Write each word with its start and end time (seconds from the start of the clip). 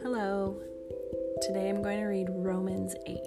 Hello. 0.00 0.56
Today 1.42 1.68
I'm 1.68 1.82
going 1.82 1.98
to 1.98 2.06
read 2.06 2.28
Romans 2.30 2.94
8. 3.06 3.18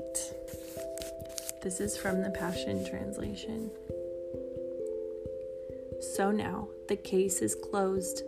This 1.61 1.79
is 1.79 1.95
from 1.95 2.23
the 2.23 2.31
Passion 2.31 2.83
Translation. 2.83 3.69
So 6.15 6.31
now 6.31 6.69
the 6.87 6.95
case 6.95 7.43
is 7.43 7.53
closed. 7.53 8.23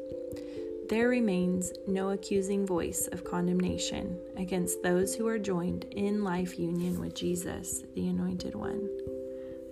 There 0.90 1.10
remains 1.10 1.74
no 1.86 2.12
accusing 2.12 2.66
voice 2.66 3.10
of 3.12 3.26
condemnation 3.26 4.18
against 4.38 4.82
those 4.82 5.14
who 5.14 5.28
are 5.28 5.38
joined 5.38 5.84
in 5.92 6.24
life 6.24 6.58
union 6.58 7.02
with 7.02 7.14
Jesus, 7.14 7.84
the 7.94 8.08
Anointed 8.08 8.56
One. 8.56 8.88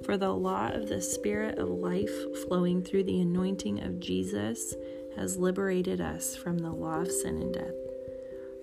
For 0.03 0.17
the 0.17 0.33
law 0.33 0.67
of 0.67 0.89
the 0.89 1.01
Spirit 1.01 1.57
of 1.57 1.69
life 1.69 2.11
flowing 2.47 2.83
through 2.83 3.05
the 3.05 3.21
anointing 3.21 3.81
of 3.81 4.01
Jesus 4.01 4.75
has 5.15 5.37
liberated 5.37 6.01
us 6.01 6.35
from 6.35 6.57
the 6.57 6.71
law 6.71 6.99
of 6.99 7.09
sin 7.09 7.41
and 7.41 7.53
death. 7.53 7.75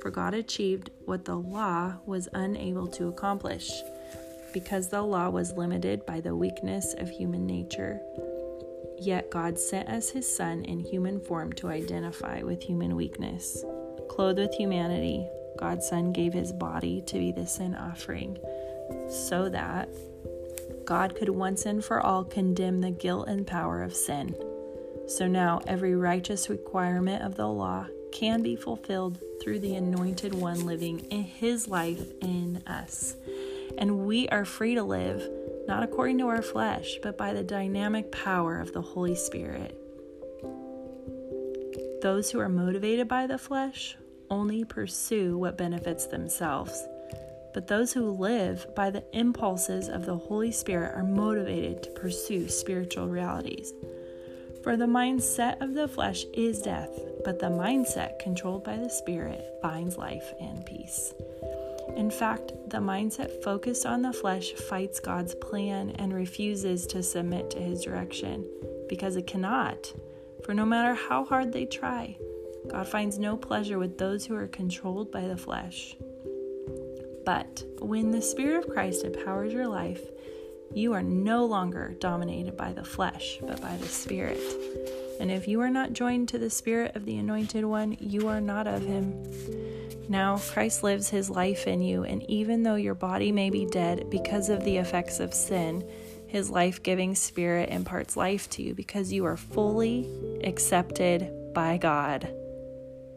For 0.03 0.11
God 0.11 0.35
achieved 0.35 0.91
what 1.07 1.25
the 1.25 1.37
law 1.37 1.95
was 2.05 2.29
unable 2.35 2.87
to 2.89 3.09
accomplish, 3.09 3.71
because 4.53 4.91
the 4.91 5.01
law 5.01 5.31
was 5.31 5.53
limited 5.53 6.05
by 6.05 6.21
the 6.21 6.37
weakness 6.37 6.95
of 6.99 7.09
human 7.09 7.47
nature. 7.47 7.99
Yet 9.05 9.31
God 9.31 9.59
sent 9.59 9.89
us 9.89 10.11
his 10.11 10.33
Son 10.33 10.65
in 10.65 10.79
human 10.79 11.19
form 11.19 11.53
to 11.55 11.67
identify 11.67 12.43
with 12.43 12.63
human 12.63 12.95
weakness. 12.95 13.65
Clothed 14.09 14.39
with 14.39 14.55
humanity, 14.55 15.27
God's 15.59 15.89
Son 15.89 16.13
gave 16.13 16.33
his 16.33 16.53
body 16.53 17.03
to 17.07 17.19
be 17.19 17.33
the 17.33 17.45
sin 17.45 17.75
offering, 17.75 18.39
so 19.09 19.49
that 19.49 19.89
God 20.85 21.17
could 21.17 21.31
once 21.31 21.67
and 21.67 21.85
for 21.85 22.01
all 22.01 22.23
condemn 22.23 22.81
the 22.81 22.93
guilt 22.93 23.27
and 23.27 23.45
power 23.45 23.83
of 23.83 23.93
sin. 23.93 24.37
So 25.09 25.27
now 25.27 25.61
every 25.67 25.97
righteous 25.97 26.49
requirement 26.49 27.25
of 27.25 27.35
the 27.35 27.49
law 27.49 27.87
can 28.13 28.41
be 28.41 28.55
fulfilled 28.55 29.19
through 29.43 29.59
the 29.59 29.75
anointed 29.75 30.33
one 30.33 30.65
living 30.65 31.01
in 31.11 31.25
his 31.25 31.67
life 31.67 32.13
in 32.21 32.63
us. 32.69 33.17
And 33.77 34.07
we 34.07 34.29
are 34.29 34.45
free 34.45 34.77
to 34.77 34.85
live 34.85 35.29
not 35.67 35.83
according 35.83 36.19
to 36.19 36.29
our 36.29 36.43
flesh, 36.43 36.99
but 37.03 37.17
by 37.17 37.33
the 37.33 37.43
dynamic 37.43 38.11
power 38.13 38.61
of 38.61 38.73
the 38.73 38.83
Holy 38.83 39.15
Spirit. 39.15 39.79
Those 42.03 42.31
who 42.31 42.41
are 42.41 42.49
motivated 42.49 43.07
by 43.07 43.27
the 43.27 43.39
flesh 43.39 43.97
only 44.29 44.65
pursue 44.65 45.39
what 45.39 45.59
benefits 45.59 46.07
themselves. 46.07 46.87
But 47.55 47.67
those 47.67 47.93
who 47.93 48.11
live 48.11 48.67
by 48.75 48.91
the 48.91 49.05
impulses 49.13 49.89
of 49.89 50.07
the 50.07 50.17
Holy 50.17 50.51
Spirit 50.51 50.97
are 50.97 51.05
motivated 51.05 51.83
to 51.83 51.91
pursue 51.91 52.49
spiritual 52.49 53.09
realities. 53.09 53.73
For 54.65 54.77
the 54.77 54.87
mindset 54.87 55.61
of 55.61 55.75
the 55.75 55.87
flesh 55.87 56.25
is 56.33 56.63
death, 56.63 56.91
but 57.25 57.39
the 57.39 57.51
mindset 57.51 58.19
controlled 58.21 58.65
by 58.65 58.77
the 58.77 58.89
Spirit 58.89 59.45
finds 59.61 59.99
life 59.99 60.33
and 60.41 60.65
peace. 60.65 61.13
In 61.97 62.11
fact, 62.11 62.53
the 62.69 62.79
mindset 62.79 63.43
focused 63.43 63.87
on 63.87 64.03
the 64.03 64.13
flesh 64.13 64.53
fights 64.53 65.01
God's 65.01 65.35
plan 65.35 65.91
and 65.91 66.13
refuses 66.13 66.87
to 66.89 67.03
submit 67.03 67.51
to 67.51 67.61
his 67.61 67.83
direction 67.83 68.47
because 68.89 69.17
it 69.17 69.27
cannot. 69.27 69.93
For 70.45 70.55
no 70.55 70.65
matter 70.65 70.95
how 70.95 71.25
hard 71.25 71.53
they 71.53 71.67
try, 71.67 72.17
God 72.69 72.89
finds 72.89 73.19
no 73.19 73.37
pleasure 73.37 73.79
with 73.79 73.99
those 73.99 74.25
who 74.25 74.35
are 74.35 74.47
controlled 74.47 75.13
by 75.13 75.27
the 75.27 75.37
flesh. 75.37 75.97
But 77.25 77.65
when 77.79 78.11
the 78.11 78.23
Spirit 78.23 78.65
of 78.65 78.73
Christ 78.73 79.05
empowers 79.05 79.53
your 79.53 79.69
life, 79.69 80.03
you 80.75 80.95
are 80.95 81.03
no 81.03 81.45
longer 81.45 81.95
dominated 82.01 82.57
by 82.57 82.73
the 82.73 82.85
flesh, 82.85 83.39
but 83.43 83.61
by 83.61 83.77
the 83.77 83.87
Spirit. 83.87 84.41
And 85.21 85.31
if 85.31 85.47
you 85.47 85.61
are 85.61 85.71
not 85.71 85.93
joined 85.93 86.29
to 86.31 86.39
the 86.39 86.51
Spirit 86.51 86.97
of 86.97 87.05
the 87.05 87.19
Anointed 87.19 87.65
One, 87.65 87.97
you 88.01 88.29
are 88.29 88.41
not 88.41 88.67
of 88.67 88.83
Him. 88.83 89.23
Now 90.09 90.39
Christ 90.39 90.83
lives 90.83 91.09
his 91.09 91.31
life 91.31 91.67
in 91.67 91.81
you, 91.81 92.05
and 92.05 92.29
even 92.29 92.63
though 92.63 92.75
your 92.75 92.95
body 92.95 93.33
may 93.33 93.51
be 93.51 93.67
dead 93.67 94.11
because 94.11 94.49
of 94.49 94.65
the 94.65 94.77
effects 94.77 95.21
of 95.21 95.33
sin, 95.33 95.89
his 96.27 96.51
life 96.51 96.83
giving 96.83 97.15
spirit 97.15 97.69
imparts 97.69 98.17
life 98.17 98.49
to 98.51 98.63
you 98.63 98.75
because 98.75 99.13
you 99.13 99.25
are 99.25 99.37
fully 99.37 100.09
accepted 100.45 101.31
by 101.55 101.77
God. 101.77 102.23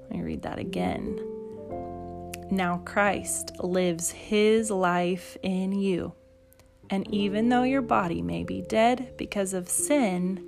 Let 0.09 0.11
me 0.11 0.21
read 0.21 0.41
that 0.43 0.59
again. 0.59 1.19
Now 2.51 2.81
Christ 2.85 3.51
lives 3.59 4.11
his 4.11 4.69
life 4.69 5.37
in 5.41 5.71
you. 5.71 6.13
And 6.89 7.11
even 7.13 7.49
though 7.49 7.63
your 7.63 7.81
body 7.81 8.21
may 8.21 8.43
be 8.43 8.61
dead 8.61 9.13
because 9.17 9.53
of 9.53 9.69
sin, 9.69 10.45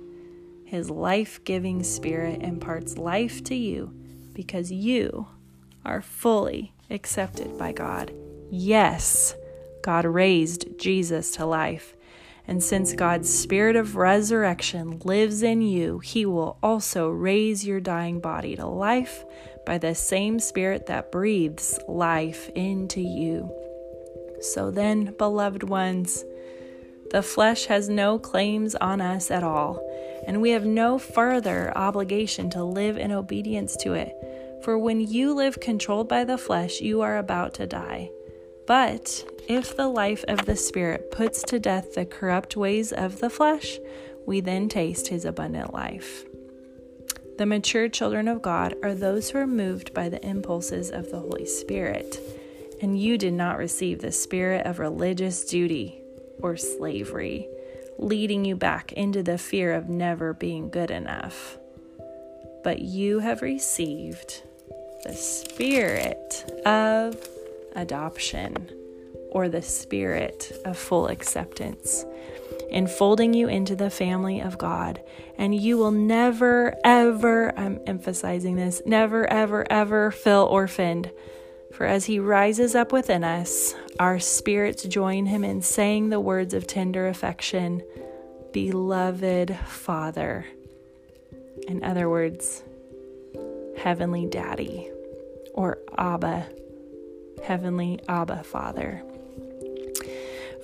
his 0.64 0.90
life 0.90 1.42
giving 1.44 1.82
spirit 1.82 2.42
imparts 2.42 2.96
life 2.96 3.42
to 3.44 3.54
you 3.54 3.92
because 4.34 4.70
you 4.70 5.26
are 5.88 6.02
fully 6.02 6.72
accepted 6.90 7.56
by 7.58 7.72
God. 7.72 8.12
Yes, 8.50 9.34
God 9.82 10.04
raised 10.04 10.78
Jesus 10.78 11.30
to 11.32 11.46
life. 11.46 11.94
And 12.46 12.62
since 12.62 12.92
God's 12.92 13.32
spirit 13.32 13.76
of 13.76 13.96
resurrection 13.96 15.00
lives 15.00 15.42
in 15.42 15.60
you, 15.60 15.98
he 15.98 16.24
will 16.24 16.58
also 16.62 17.08
raise 17.08 17.66
your 17.66 17.80
dying 17.80 18.20
body 18.20 18.56
to 18.56 18.66
life 18.66 19.24
by 19.66 19.78
the 19.78 19.94
same 19.94 20.38
spirit 20.38 20.86
that 20.86 21.12
breathes 21.12 21.78
life 21.88 22.48
into 22.54 23.00
you. 23.00 23.50
So 24.40 24.70
then, 24.70 25.14
beloved 25.18 25.62
ones, 25.62 26.24
the 27.10 27.22
flesh 27.22 27.66
has 27.66 27.88
no 27.88 28.18
claims 28.18 28.74
on 28.74 29.00
us 29.00 29.30
at 29.30 29.42
all, 29.42 29.82
and 30.26 30.40
we 30.40 30.50
have 30.50 30.64
no 30.64 30.98
further 30.98 31.76
obligation 31.76 32.50
to 32.50 32.64
live 32.64 32.96
in 32.96 33.12
obedience 33.12 33.76
to 33.78 33.94
it. 33.94 34.14
For 34.62 34.78
when 34.78 35.00
you 35.00 35.34
live 35.34 35.60
controlled 35.60 36.08
by 36.08 36.24
the 36.24 36.38
flesh, 36.38 36.80
you 36.80 37.00
are 37.00 37.18
about 37.18 37.54
to 37.54 37.66
die. 37.66 38.10
But 38.66 39.24
if 39.48 39.76
the 39.76 39.88
life 39.88 40.24
of 40.28 40.44
the 40.44 40.56
Spirit 40.56 41.10
puts 41.10 41.42
to 41.44 41.58
death 41.58 41.94
the 41.94 42.04
corrupt 42.04 42.56
ways 42.56 42.92
of 42.92 43.20
the 43.20 43.30
flesh, 43.30 43.78
we 44.26 44.40
then 44.40 44.68
taste 44.68 45.08
his 45.08 45.24
abundant 45.24 45.72
life. 45.72 46.26
The 47.38 47.46
mature 47.46 47.88
children 47.88 48.26
of 48.28 48.42
God 48.42 48.74
are 48.82 48.94
those 48.94 49.30
who 49.30 49.38
are 49.38 49.46
moved 49.46 49.94
by 49.94 50.08
the 50.08 50.24
impulses 50.26 50.90
of 50.90 51.10
the 51.10 51.20
Holy 51.20 51.46
Spirit. 51.46 52.20
And 52.82 53.00
you 53.00 53.16
did 53.16 53.32
not 53.32 53.58
receive 53.58 54.00
the 54.00 54.12
spirit 54.12 54.66
of 54.66 54.80
religious 54.80 55.44
duty 55.44 56.02
or 56.42 56.56
slavery, 56.56 57.48
leading 57.96 58.44
you 58.44 58.56
back 58.56 58.92
into 58.92 59.22
the 59.22 59.38
fear 59.38 59.72
of 59.72 59.88
never 59.88 60.34
being 60.34 60.68
good 60.68 60.90
enough. 60.90 61.58
But 62.64 62.80
you 62.80 63.20
have 63.20 63.40
received 63.40 64.42
the 65.04 65.14
spirit 65.14 66.62
of 66.66 67.16
adoption 67.76 68.70
or 69.30 69.48
the 69.48 69.62
spirit 69.62 70.52
of 70.64 70.76
full 70.76 71.06
acceptance, 71.08 72.04
enfolding 72.70 73.34
you 73.34 73.48
into 73.48 73.76
the 73.76 73.90
family 73.90 74.40
of 74.40 74.58
God. 74.58 75.00
And 75.36 75.54
you 75.54 75.76
will 75.78 75.90
never, 75.90 76.76
ever, 76.84 77.56
I'm 77.58 77.80
emphasizing 77.86 78.56
this, 78.56 78.82
never, 78.84 79.26
ever, 79.30 79.70
ever 79.70 80.10
feel 80.10 80.48
orphaned. 80.50 81.10
For 81.72 81.86
as 81.86 82.06
he 82.06 82.18
rises 82.18 82.74
up 82.74 82.92
within 82.92 83.22
us, 83.22 83.74
our 84.00 84.18
spirits 84.18 84.84
join 84.84 85.26
him 85.26 85.44
in 85.44 85.62
saying 85.62 86.08
the 86.08 86.20
words 86.20 86.54
of 86.54 86.66
tender 86.66 87.06
affection, 87.06 87.82
Beloved 88.52 89.56
Father. 89.66 90.46
In 91.68 91.84
other 91.84 92.08
words, 92.08 92.64
Heavenly 93.78 94.26
Daddy 94.26 94.90
or 95.54 95.78
Abba, 95.96 96.48
Heavenly 97.44 98.00
Abba 98.08 98.42
Father. 98.42 99.02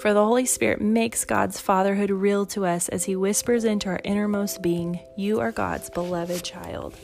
For 0.01 0.13
the 0.13 0.25
Holy 0.25 0.45
Spirit 0.45 0.81
makes 0.81 1.25
God's 1.25 1.61
fatherhood 1.61 2.11
real 2.11 2.45
to 2.47 2.67
us 2.67 2.89
as 2.89 3.05
He 3.05 3.17
whispers 3.17 3.65
into 3.65 3.89
our 3.89 4.01
innermost 4.05 4.61
being, 4.61 5.01
You 5.17 5.41
are 5.41 5.53
God's 5.53 5.89
beloved 5.89 6.45
child. 6.45 6.95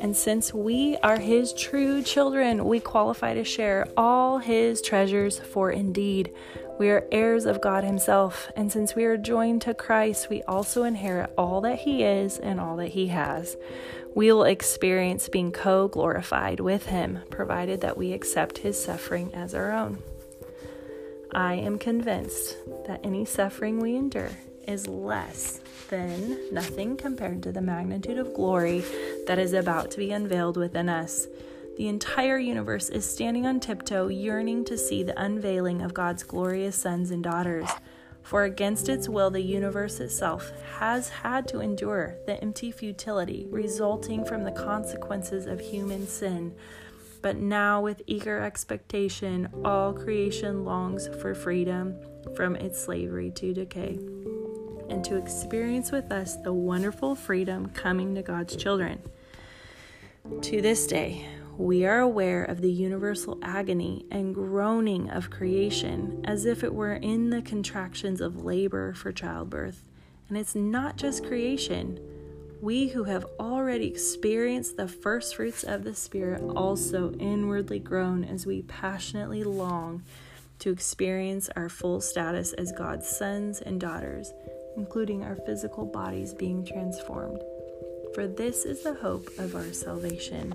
And 0.00 0.16
since 0.16 0.54
we 0.54 0.96
are 1.02 1.18
His 1.18 1.52
true 1.52 2.02
children, 2.02 2.64
we 2.64 2.80
qualify 2.80 3.34
to 3.34 3.44
share 3.44 3.86
all 3.96 4.38
His 4.38 4.80
treasures, 4.80 5.38
for 5.38 5.70
indeed 5.70 6.32
we 6.80 6.90
are 6.90 7.06
heirs 7.12 7.46
of 7.46 7.60
God 7.60 7.84
Himself. 7.84 8.50
And 8.56 8.72
since 8.72 8.96
we 8.96 9.04
are 9.04 9.16
joined 9.16 9.62
to 9.62 9.74
Christ, 9.74 10.28
we 10.28 10.42
also 10.42 10.82
inherit 10.82 11.32
all 11.38 11.60
that 11.60 11.78
He 11.78 12.02
is 12.02 12.38
and 12.38 12.58
all 12.58 12.74
that 12.76 12.88
He 12.88 13.06
has 13.06 13.56
we 14.14 14.32
will 14.32 14.44
experience 14.44 15.28
being 15.28 15.52
co 15.52 15.88
glorified 15.88 16.60
with 16.60 16.86
Him, 16.86 17.20
provided 17.30 17.80
that 17.80 17.96
we 17.96 18.12
accept 18.12 18.58
His 18.58 18.82
suffering 18.82 19.34
as 19.34 19.54
our 19.54 19.72
own. 19.72 20.02
I 21.32 21.54
am 21.54 21.78
convinced 21.78 22.56
that 22.86 23.00
any 23.04 23.24
suffering 23.24 23.78
we 23.78 23.94
endure 23.94 24.30
is 24.66 24.88
less 24.88 25.60
than 25.88 26.52
nothing 26.52 26.96
compared 26.96 27.42
to 27.44 27.52
the 27.52 27.60
magnitude 27.60 28.18
of 28.18 28.34
glory 28.34 28.84
that 29.26 29.38
is 29.38 29.52
about 29.52 29.90
to 29.92 29.98
be 29.98 30.10
unveiled 30.10 30.56
within 30.56 30.88
us. 30.88 31.26
The 31.80 31.88
entire 31.88 32.38
universe 32.38 32.90
is 32.90 33.10
standing 33.10 33.46
on 33.46 33.58
tiptoe, 33.58 34.08
yearning 34.08 34.66
to 34.66 34.76
see 34.76 35.02
the 35.02 35.18
unveiling 35.18 35.80
of 35.80 35.94
God's 35.94 36.22
glorious 36.22 36.76
sons 36.76 37.10
and 37.10 37.24
daughters. 37.24 37.70
For 38.22 38.44
against 38.44 38.90
its 38.90 39.08
will, 39.08 39.30
the 39.30 39.40
universe 39.40 39.98
itself 39.98 40.52
has 40.78 41.08
had 41.08 41.48
to 41.48 41.60
endure 41.60 42.18
the 42.26 42.38
empty 42.42 42.70
futility 42.70 43.46
resulting 43.48 44.26
from 44.26 44.44
the 44.44 44.52
consequences 44.52 45.46
of 45.46 45.58
human 45.58 46.06
sin. 46.06 46.54
But 47.22 47.36
now, 47.36 47.80
with 47.80 48.02
eager 48.06 48.42
expectation, 48.42 49.48
all 49.64 49.94
creation 49.94 50.66
longs 50.66 51.08
for 51.22 51.34
freedom 51.34 51.96
from 52.36 52.56
its 52.56 52.78
slavery 52.78 53.30
to 53.36 53.54
decay 53.54 53.98
and 54.90 55.02
to 55.04 55.16
experience 55.16 55.90
with 55.90 56.12
us 56.12 56.36
the 56.36 56.52
wonderful 56.52 57.14
freedom 57.14 57.70
coming 57.70 58.14
to 58.16 58.22
God's 58.22 58.54
children. 58.54 59.00
To 60.42 60.60
this 60.60 60.86
day, 60.86 61.26
we 61.56 61.84
are 61.84 62.00
aware 62.00 62.44
of 62.44 62.60
the 62.60 62.70
universal 62.70 63.38
agony 63.42 64.06
and 64.10 64.34
groaning 64.34 65.10
of 65.10 65.30
creation 65.30 66.22
as 66.24 66.46
if 66.46 66.64
it 66.64 66.74
were 66.74 66.94
in 66.94 67.30
the 67.30 67.42
contractions 67.42 68.20
of 68.20 68.44
labor 68.44 68.94
for 68.94 69.12
childbirth. 69.12 69.82
And 70.28 70.38
it's 70.38 70.54
not 70.54 70.96
just 70.96 71.26
creation. 71.26 71.98
We 72.62 72.88
who 72.88 73.04
have 73.04 73.26
already 73.38 73.86
experienced 73.86 74.76
the 74.76 74.88
first 74.88 75.36
fruits 75.36 75.64
of 75.64 75.82
the 75.82 75.94
Spirit 75.94 76.42
also 76.56 77.12
inwardly 77.14 77.78
groan 77.78 78.24
as 78.24 78.46
we 78.46 78.62
passionately 78.62 79.44
long 79.44 80.02
to 80.60 80.70
experience 80.70 81.48
our 81.56 81.68
full 81.68 82.00
status 82.00 82.52
as 82.52 82.72
God's 82.72 83.08
sons 83.08 83.60
and 83.60 83.80
daughters, 83.80 84.32
including 84.76 85.24
our 85.24 85.36
physical 85.46 85.86
bodies 85.86 86.34
being 86.34 86.64
transformed. 86.64 87.42
For 88.14 88.26
this 88.26 88.64
is 88.64 88.82
the 88.82 88.94
hope 88.94 89.28
of 89.38 89.54
our 89.54 89.72
salvation. 89.72 90.54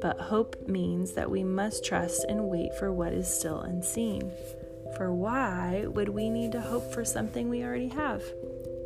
But 0.00 0.20
hope 0.20 0.68
means 0.68 1.12
that 1.12 1.30
we 1.30 1.42
must 1.42 1.84
trust 1.84 2.24
and 2.28 2.48
wait 2.48 2.74
for 2.74 2.92
what 2.92 3.12
is 3.12 3.28
still 3.28 3.60
unseen. 3.60 4.30
For 4.96 5.12
why 5.12 5.84
would 5.86 6.08
we 6.08 6.30
need 6.30 6.52
to 6.52 6.60
hope 6.60 6.92
for 6.92 7.04
something 7.04 7.48
we 7.48 7.62
already 7.62 7.88
have? 7.88 8.22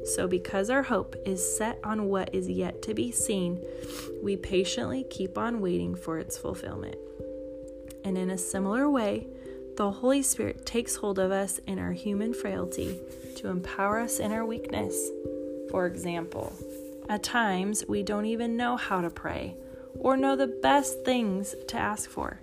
So, 0.05 0.27
because 0.27 0.71
our 0.71 0.83
hope 0.83 1.15
is 1.27 1.57
set 1.57 1.79
on 1.85 2.09
what 2.09 2.35
is 2.35 2.49
yet 2.49 2.83
to 2.83 2.95
be 2.95 3.13
seen, 3.13 3.63
we 4.23 4.37
patiently 4.37 5.05
keep 5.11 5.37
on 5.37 5.61
waiting 5.61 5.95
for 5.95 6.19
its 6.19 6.39
fulfillment. 6.39 6.97
And 8.05 8.17
in 8.17 8.31
a 8.31 8.39
similar 8.39 8.89
way, 8.89 9.27
the 9.77 9.91
Holy 9.91 10.23
Spirit 10.23 10.65
takes 10.65 10.97
hold 10.97 11.19
of 11.19 11.31
us 11.31 11.59
in 11.67 11.79
our 11.79 11.93
human 11.93 12.35
frailty 12.35 12.99
to 13.37 13.49
empower 13.49 14.01
us 14.01 14.19
in 14.19 14.33
our 14.33 14.45
weakness. 14.45 15.11
For 15.71 15.87
example, 15.87 16.53
at 17.09 17.23
times 17.23 17.85
we 17.87 18.03
don't 18.03 18.27
even 18.27 18.57
know 18.57 18.77
how 18.77 19.01
to 19.03 19.11
pray 19.11 19.55
or 20.01 20.17
know 20.17 20.37
the 20.37 20.47
best 20.47 21.05
things 21.05 21.55
to 21.69 21.77
ask 21.77 22.09
for. 22.11 22.41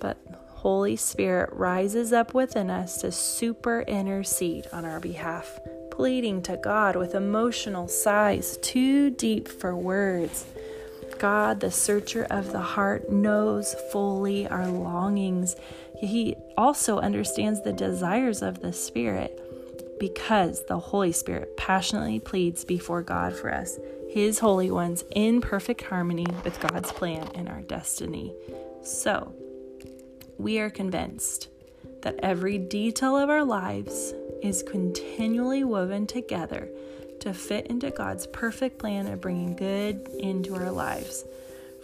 But 0.00 0.18
Holy 0.50 0.96
Spirit 0.96 1.50
rises 1.52 2.12
up 2.12 2.34
within 2.34 2.70
us 2.70 3.00
to 3.02 3.12
super 3.12 3.82
intercede 3.82 4.66
on 4.72 4.84
our 4.84 4.98
behalf, 4.98 5.60
pleading 5.90 6.42
to 6.42 6.56
God 6.56 6.96
with 6.96 7.14
emotional 7.14 7.88
sighs 7.88 8.56
too 8.58 9.10
deep 9.10 9.46
for 9.46 9.76
words. 9.76 10.44
God, 11.18 11.60
the 11.60 11.70
searcher 11.70 12.26
of 12.30 12.52
the 12.52 12.60
heart, 12.60 13.10
knows 13.10 13.74
fully 13.92 14.48
our 14.48 14.66
longings. 14.66 15.56
He 16.00 16.36
also 16.56 16.98
understands 16.98 17.62
the 17.62 17.72
desires 17.72 18.42
of 18.42 18.60
the 18.60 18.72
Spirit 18.72 19.40
because 19.98 20.64
the 20.66 20.78
Holy 20.78 21.12
Spirit 21.12 21.56
passionately 21.56 22.20
pleads 22.20 22.64
before 22.64 23.02
God 23.02 23.34
for 23.34 23.52
us 23.52 23.78
his 24.10 24.38
holy 24.38 24.70
ones 24.70 25.04
in 25.14 25.40
perfect 25.40 25.82
harmony 25.82 26.26
with 26.44 26.60
God's 26.60 26.92
plan 26.92 27.28
and 27.34 27.48
our 27.48 27.60
destiny. 27.62 28.34
So, 28.82 29.34
we 30.38 30.58
are 30.58 30.70
convinced 30.70 31.48
that 32.02 32.20
every 32.22 32.58
detail 32.58 33.16
of 33.16 33.30
our 33.30 33.44
lives 33.44 34.14
is 34.42 34.62
continually 34.62 35.64
woven 35.64 36.06
together 36.06 36.68
to 37.20 37.34
fit 37.34 37.66
into 37.66 37.90
God's 37.90 38.26
perfect 38.26 38.78
plan 38.78 39.06
of 39.06 39.20
bringing 39.20 39.56
good 39.56 40.08
into 40.20 40.54
our 40.54 40.70
lives. 40.70 41.24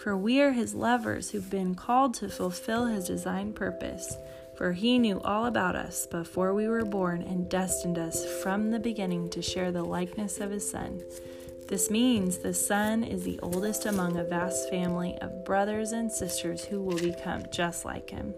For 0.02 0.16
we 0.16 0.40
are 0.40 0.52
His 0.52 0.74
lovers 0.74 1.30
who've 1.30 1.50
been 1.50 1.74
called 1.74 2.14
to 2.14 2.28
fulfill 2.28 2.86
His 2.86 3.06
designed 3.06 3.54
purpose. 3.54 4.16
For 4.56 4.72
He 4.72 4.98
knew 4.98 5.20
all 5.22 5.46
about 5.46 5.76
us 5.76 6.06
before 6.06 6.54
we 6.54 6.68
were 6.68 6.84
born 6.84 7.22
and 7.22 7.48
destined 7.48 7.98
us 7.98 8.24
from 8.42 8.70
the 8.70 8.78
beginning 8.78 9.30
to 9.30 9.42
share 9.42 9.72
the 9.72 9.84
likeness 9.84 10.40
of 10.40 10.50
His 10.50 10.68
Son. 10.68 11.02
This 11.72 11.88
means 11.88 12.36
the 12.36 12.52
Son 12.52 13.02
is 13.02 13.24
the 13.24 13.40
oldest 13.42 13.86
among 13.86 14.18
a 14.18 14.24
vast 14.24 14.68
family 14.68 15.16
of 15.22 15.42
brothers 15.46 15.92
and 15.92 16.12
sisters 16.12 16.66
who 16.66 16.82
will 16.82 16.98
become 16.98 17.44
just 17.50 17.86
like 17.86 18.10
him. 18.10 18.34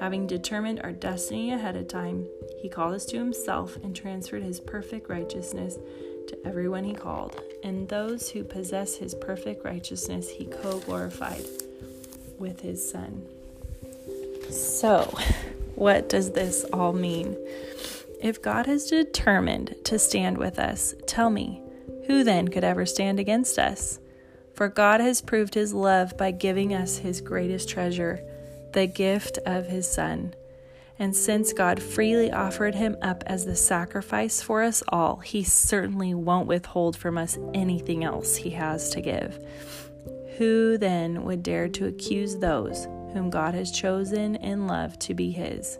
Having 0.00 0.28
determined 0.28 0.80
our 0.80 0.92
destiny 0.92 1.52
ahead 1.52 1.76
of 1.76 1.86
time, 1.86 2.26
he 2.62 2.70
called 2.70 2.94
us 2.94 3.04
to 3.06 3.18
himself 3.18 3.76
and 3.84 3.94
transferred 3.94 4.42
his 4.42 4.58
perfect 4.58 5.10
righteousness 5.10 5.76
to 6.28 6.46
everyone 6.46 6.84
he 6.84 6.94
called. 6.94 7.38
And 7.62 7.90
those 7.90 8.30
who 8.30 8.42
possess 8.42 8.96
his 8.96 9.14
perfect 9.14 9.62
righteousness, 9.62 10.30
he 10.30 10.46
co 10.46 10.78
glorified 10.78 11.44
with 12.38 12.62
his 12.62 12.90
Son. 12.90 13.26
So, 14.48 15.14
what 15.74 16.08
does 16.08 16.30
this 16.30 16.64
all 16.72 16.94
mean? 16.94 17.36
If 18.22 18.40
God 18.40 18.64
has 18.64 18.86
determined 18.86 19.74
to 19.84 19.98
stand 19.98 20.38
with 20.38 20.58
us, 20.58 20.94
tell 21.06 21.28
me, 21.28 21.60
who 22.06 22.22
then 22.22 22.48
could 22.48 22.64
ever 22.64 22.86
stand 22.86 23.18
against 23.18 23.58
us? 23.58 23.98
For 24.54 24.68
God 24.68 25.00
has 25.00 25.20
proved 25.20 25.54
his 25.54 25.74
love 25.74 26.16
by 26.16 26.30
giving 26.30 26.72
us 26.72 26.98
his 26.98 27.20
greatest 27.20 27.68
treasure, 27.68 28.22
the 28.72 28.86
gift 28.86 29.38
of 29.44 29.66
his 29.66 29.90
Son. 29.90 30.34
And 30.98 31.14
since 31.14 31.52
God 31.52 31.82
freely 31.82 32.32
offered 32.32 32.74
him 32.74 32.96
up 33.02 33.22
as 33.26 33.44
the 33.44 33.56
sacrifice 33.56 34.40
for 34.40 34.62
us 34.62 34.82
all, 34.88 35.16
he 35.16 35.44
certainly 35.44 36.14
won't 36.14 36.46
withhold 36.46 36.96
from 36.96 37.18
us 37.18 37.38
anything 37.52 38.02
else 38.02 38.36
he 38.36 38.50
has 38.50 38.88
to 38.90 39.02
give. 39.02 39.38
Who 40.38 40.78
then 40.78 41.24
would 41.24 41.42
dare 41.42 41.68
to 41.68 41.86
accuse 41.86 42.36
those 42.36 42.84
whom 43.12 43.28
God 43.30 43.54
has 43.54 43.70
chosen 43.70 44.36
in 44.36 44.66
love 44.66 44.98
to 45.00 45.12
be 45.12 45.32
his? 45.32 45.78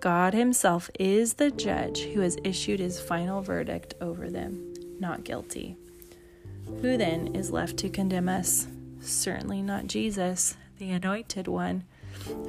God 0.00 0.34
himself 0.34 0.90
is 0.98 1.34
the 1.34 1.52
judge 1.52 2.00
who 2.00 2.20
has 2.20 2.36
issued 2.42 2.80
his 2.80 3.00
final 3.00 3.42
verdict 3.42 3.94
over 4.00 4.28
them 4.28 4.71
not 5.02 5.24
guilty. 5.24 5.76
Who 6.80 6.96
then 6.96 7.34
is 7.34 7.50
left 7.50 7.76
to 7.78 7.90
condemn 7.90 8.28
us? 8.28 8.66
Certainly 9.00 9.60
not 9.62 9.88
Jesus, 9.88 10.56
the 10.78 10.90
Anointed 10.92 11.48
One, 11.48 11.84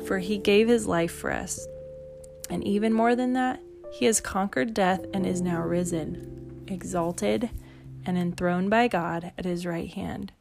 for 0.05 0.19
he 0.19 0.37
gave 0.37 0.69
his 0.69 0.87
life 0.87 1.11
for 1.11 1.31
us. 1.31 1.67
And 2.49 2.63
even 2.63 2.93
more 2.93 3.15
than 3.15 3.33
that, 3.33 3.59
he 3.91 4.05
has 4.05 4.21
conquered 4.21 4.73
death 4.73 5.05
and 5.13 5.25
is 5.25 5.41
now 5.41 5.61
risen, 5.61 6.63
exalted, 6.67 7.49
and 8.05 8.17
enthroned 8.17 8.69
by 8.69 8.87
God 8.87 9.33
at 9.37 9.45
his 9.45 9.65
right 9.65 9.89
hand. 9.89 10.31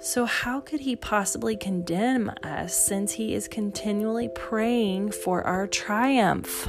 So, 0.00 0.24
how 0.24 0.60
could 0.60 0.80
he 0.80 0.96
possibly 0.96 1.56
condemn 1.56 2.32
us 2.42 2.74
since 2.74 3.12
he 3.12 3.34
is 3.34 3.46
continually 3.46 4.28
praying 4.34 5.12
for 5.12 5.44
our 5.44 5.68
triumph? 5.68 6.68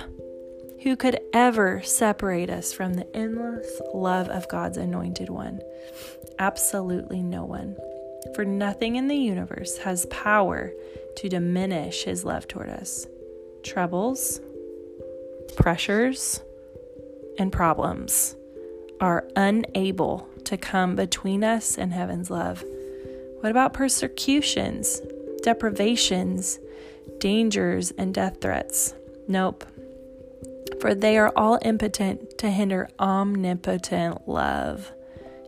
Who 0.83 0.97
could 0.97 1.17
ever 1.31 1.81
separate 1.81 2.49
us 2.49 2.73
from 2.73 2.95
the 2.95 3.15
endless 3.15 3.81
love 3.93 4.27
of 4.27 4.49
God's 4.49 4.77
anointed 4.77 5.29
one? 5.29 5.61
Absolutely 6.39 7.23
no 7.23 7.45
one. 7.45 7.77
For 8.35 8.43
nothing 8.43 8.97
in 8.97 9.07
the 9.07 9.15
universe 9.15 9.77
has 9.77 10.05
power 10.07 10.73
to 11.15 11.29
diminish 11.29 12.03
his 12.03 12.25
love 12.25 12.49
toward 12.49 12.69
us. 12.69 13.07
Troubles, 13.63 14.41
pressures, 15.55 16.41
and 17.39 17.49
problems 17.49 18.35
are 18.99 19.25
unable 19.37 20.27
to 20.43 20.57
come 20.57 20.97
between 20.97 21.45
us 21.45 21.77
and 21.77 21.93
heaven's 21.93 22.29
love. 22.29 22.61
What 23.39 23.51
about 23.51 23.73
persecutions, 23.73 24.99
deprivations, 25.43 26.59
dangers, 27.19 27.91
and 27.91 28.13
death 28.13 28.41
threats? 28.41 28.93
Nope 29.29 29.63
for 30.83 30.93
they 30.93 31.17
are 31.17 31.31
all 31.37 31.57
impotent 31.61 32.37
to 32.37 32.49
hinder 32.49 32.89
omnipotent 32.99 34.27
love. 34.27 34.91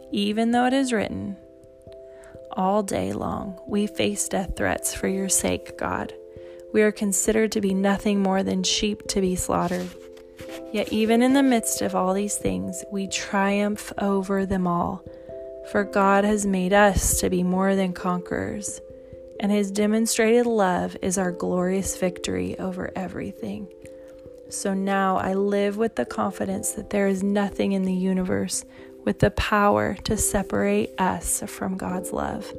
Even 0.09 0.51
though 0.51 0.65
it 0.65 0.71
is 0.71 0.93
written, 0.93 1.35
all 2.53 2.81
day 2.81 3.11
long 3.11 3.59
we 3.67 3.85
face 3.85 4.29
death 4.29 4.55
threats 4.55 4.95
for 4.95 5.09
your 5.09 5.27
sake, 5.27 5.77
God. 5.77 6.13
We 6.71 6.83
are 6.83 6.91
considered 6.93 7.51
to 7.51 7.59
be 7.59 7.73
nothing 7.73 8.23
more 8.23 8.43
than 8.43 8.63
sheep 8.63 9.05
to 9.09 9.19
be 9.19 9.35
slaughtered. 9.35 9.89
Yet, 10.71 10.93
even 10.93 11.21
in 11.21 11.33
the 11.33 11.43
midst 11.43 11.81
of 11.81 11.95
all 11.95 12.13
these 12.13 12.37
things, 12.37 12.85
we 12.89 13.09
triumph 13.09 13.91
over 13.97 14.45
them 14.45 14.65
all. 14.65 15.03
For 15.69 15.83
God 15.83 16.23
has 16.23 16.45
made 16.45 16.71
us 16.71 17.19
to 17.19 17.29
be 17.29 17.43
more 17.43 17.75
than 17.75 17.91
conquerors, 17.91 18.79
and 19.41 19.51
His 19.51 19.69
demonstrated 19.69 20.45
love 20.45 20.95
is 21.01 21.17
our 21.17 21.33
glorious 21.33 21.97
victory 21.97 22.57
over 22.57 22.89
everything. 22.95 23.67
So 24.49 24.73
now 24.73 25.17
I 25.17 25.33
live 25.33 25.77
with 25.77 25.95
the 25.95 26.05
confidence 26.05 26.71
that 26.71 26.89
there 26.89 27.07
is 27.07 27.23
nothing 27.23 27.71
in 27.71 27.83
the 27.83 27.93
universe 27.93 28.63
with 29.03 29.19
the 29.19 29.31
power 29.31 29.95
to 30.03 30.17
separate 30.17 30.91
us 30.99 31.43
from 31.47 31.77
God's 31.77 32.11
love. 32.11 32.51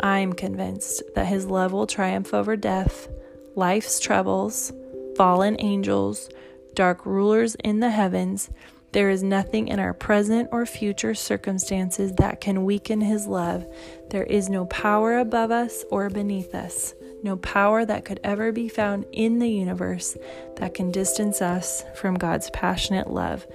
I'm 0.00 0.32
convinced 0.32 1.02
that 1.14 1.26
His 1.26 1.46
love 1.46 1.72
will 1.72 1.86
triumph 1.86 2.34
over 2.34 2.56
death, 2.56 3.08
life's 3.54 4.00
troubles, 4.00 4.72
fallen 5.16 5.56
angels, 5.60 6.28
dark 6.74 7.06
rulers 7.06 7.54
in 7.56 7.80
the 7.80 7.90
heavens, 7.90 8.50
there 8.92 9.08
is 9.08 9.22
nothing 9.22 9.68
in 9.68 9.78
our 9.78 9.94
present 9.94 10.50
or 10.52 10.66
future 10.66 11.14
circumstances 11.14 12.12
that 12.16 12.42
can 12.42 12.66
weaken 12.66 13.00
His 13.00 13.26
love. 13.26 13.66
There 14.10 14.24
is 14.24 14.50
no 14.50 14.66
power 14.66 15.18
above 15.18 15.50
us 15.50 15.82
or 15.90 16.10
beneath 16.10 16.54
us, 16.54 16.94
no 17.22 17.36
power 17.36 17.84
that 17.84 18.04
could 18.04 18.20
ever 18.24 18.52
be 18.52 18.68
found 18.68 19.06
in 19.12 19.38
the 19.38 19.50
universe 19.50 20.16
that 20.56 20.74
can 20.74 20.90
distance 20.90 21.40
us 21.40 21.84
from 21.94 22.14
God's 22.14 22.50
passionate 22.50 23.10
love, 23.10 23.46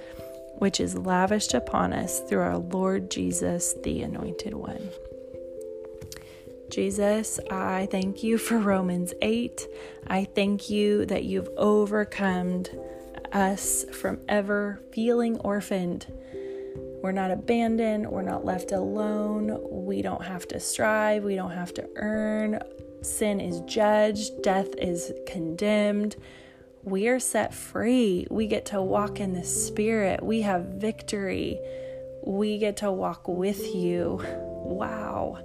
which 0.56 0.80
is 0.80 0.96
lavished 0.96 1.54
upon 1.54 1.92
us 1.92 2.20
through 2.20 2.40
our 2.40 2.58
Lord 2.58 3.10
Jesus, 3.10 3.74
the 3.82 4.02
Anointed 4.02 4.54
One. 4.54 4.90
Jesus, 6.70 7.40
I 7.50 7.88
thank 7.90 8.22
you 8.22 8.36
for 8.36 8.58
Romans 8.58 9.14
8. 9.22 9.66
I 10.06 10.24
thank 10.24 10.68
you 10.68 11.06
that 11.06 11.24
you've 11.24 11.48
overcome 11.56 12.64
us 13.32 13.84
from 13.92 14.20
ever 14.28 14.80
feeling 14.92 15.38
orphaned. 15.40 16.06
We're 17.02 17.12
not 17.12 17.30
abandoned. 17.30 18.10
We're 18.10 18.22
not 18.22 18.44
left 18.44 18.72
alone. 18.72 19.58
We 19.86 20.02
don't 20.02 20.24
have 20.24 20.46
to 20.48 20.60
strive. 20.60 21.24
We 21.24 21.36
don't 21.36 21.52
have 21.52 21.72
to 21.74 21.88
earn. 21.96 22.60
Sin 23.02 23.40
is 23.40 23.60
judged. 23.60 24.42
Death 24.42 24.68
is 24.78 25.12
condemned. 25.26 26.16
We 26.82 27.08
are 27.08 27.20
set 27.20 27.52
free. 27.52 28.26
We 28.30 28.46
get 28.46 28.66
to 28.66 28.80
walk 28.80 29.20
in 29.20 29.34
the 29.34 29.44
Spirit. 29.44 30.22
We 30.22 30.42
have 30.42 30.64
victory. 30.64 31.58
We 32.24 32.58
get 32.58 32.78
to 32.78 32.90
walk 32.90 33.28
with 33.28 33.74
you. 33.74 34.22
Wow. 34.24 35.38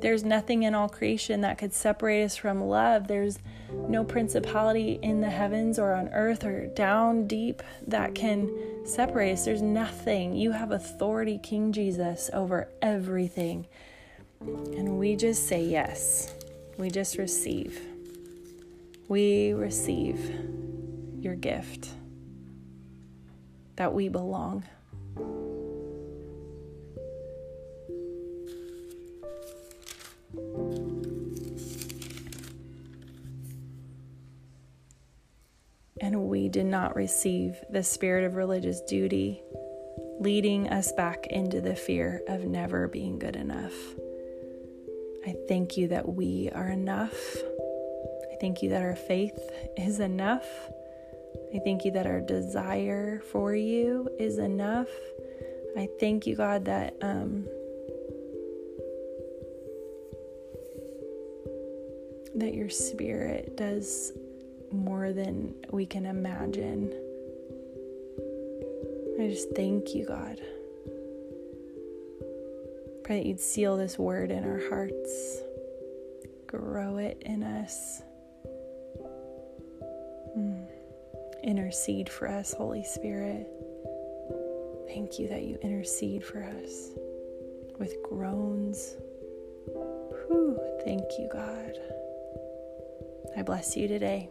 There's 0.00 0.22
nothing 0.22 0.62
in 0.62 0.74
all 0.74 0.88
creation 0.88 1.40
that 1.40 1.58
could 1.58 1.74
separate 1.74 2.22
us 2.24 2.36
from 2.36 2.62
love. 2.62 3.08
There's 3.08 3.38
no 3.72 4.04
principality 4.04 4.98
in 5.02 5.20
the 5.20 5.30
heavens 5.30 5.78
or 5.78 5.92
on 5.92 6.08
earth 6.10 6.44
or 6.44 6.66
down 6.68 7.26
deep 7.26 7.62
that 7.88 8.14
can 8.14 8.86
separate 8.86 9.32
us. 9.32 9.44
There's 9.44 9.62
nothing. 9.62 10.36
You 10.36 10.52
have 10.52 10.70
authority, 10.70 11.38
King 11.42 11.72
Jesus, 11.72 12.30
over 12.32 12.68
everything. 12.80 13.66
And 14.40 14.98
we 14.98 15.16
just 15.16 15.48
say 15.48 15.64
yes. 15.64 16.34
We 16.78 16.90
just 16.90 17.18
receive. 17.18 17.80
We 19.08 19.52
receive 19.52 20.32
your 21.20 21.34
gift 21.34 21.88
that 23.76 23.92
we 23.92 24.08
belong. 24.08 24.64
and 36.00 36.28
we 36.28 36.48
did 36.48 36.64
not 36.64 36.94
receive 36.94 37.56
the 37.70 37.82
spirit 37.82 38.24
of 38.24 38.36
religious 38.36 38.80
duty, 38.82 39.42
leading 40.20 40.68
us 40.68 40.92
back 40.92 41.26
into 41.26 41.60
the 41.60 41.74
fear 41.74 42.22
of 42.28 42.44
never 42.44 42.86
being 42.86 43.18
good 43.18 43.34
enough. 43.34 43.74
I 45.28 45.36
thank 45.46 45.76
you 45.76 45.88
that 45.88 46.08
we 46.08 46.48
are 46.54 46.68
enough. 46.68 47.36
I 48.32 48.36
thank 48.40 48.62
you 48.62 48.70
that 48.70 48.80
our 48.80 48.96
faith 48.96 49.38
is 49.76 50.00
enough. 50.00 50.46
I 51.54 51.58
thank 51.58 51.84
you 51.84 51.90
that 51.90 52.06
our 52.06 52.22
desire 52.22 53.20
for 53.30 53.54
you 53.54 54.08
is 54.18 54.38
enough. 54.38 54.88
I 55.76 55.86
thank 56.00 56.26
you, 56.26 56.34
God, 56.34 56.64
that 56.64 56.96
um, 57.02 57.44
that 62.34 62.54
your 62.54 62.70
spirit 62.70 63.54
does 63.54 64.12
more 64.72 65.12
than 65.12 65.54
we 65.70 65.84
can 65.84 66.06
imagine. 66.06 66.90
I 69.20 69.28
just 69.28 69.50
thank 69.54 69.94
you, 69.94 70.06
God. 70.06 70.40
Pray 73.08 73.20
that 73.20 73.26
you'd 73.26 73.40
seal 73.40 73.78
this 73.78 73.98
word 73.98 74.30
in 74.30 74.44
our 74.44 74.60
hearts, 74.68 75.38
grow 76.46 76.98
it 76.98 77.16
in 77.24 77.42
us. 77.42 78.02
Mm. 80.36 80.66
Intercede 81.42 82.10
for 82.10 82.28
us, 82.28 82.52
Holy 82.52 82.84
Spirit. 82.84 83.48
Thank 84.88 85.18
you 85.18 85.26
that 85.28 85.44
you 85.44 85.56
intercede 85.62 86.22
for 86.22 86.42
us 86.42 86.90
with 87.78 87.96
groans. 88.02 88.96
Whew, 90.26 90.60
thank 90.84 91.04
you, 91.18 91.30
God. 91.32 91.78
I 93.38 93.42
bless 93.42 93.74
you 93.74 93.88
today. 93.88 94.28